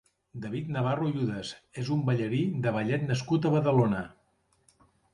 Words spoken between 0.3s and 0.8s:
David